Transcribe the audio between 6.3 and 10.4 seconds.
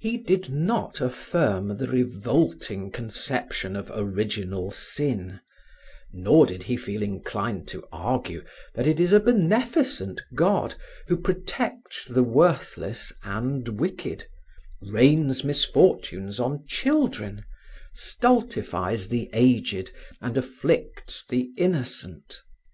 did he feel inclined to argue that it is a beneficent